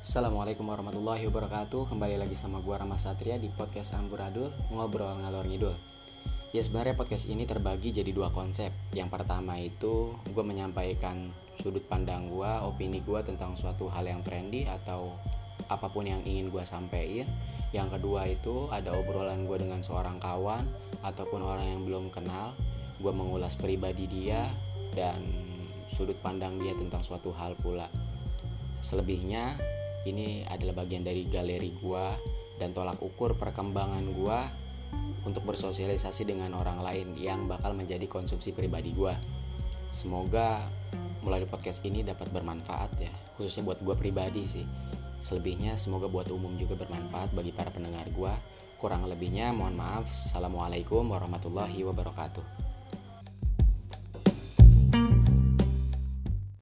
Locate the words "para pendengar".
47.52-48.08